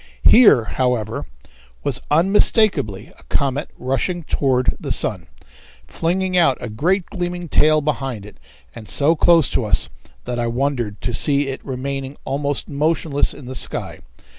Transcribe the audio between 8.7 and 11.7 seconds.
and so close to us that I wondered to see it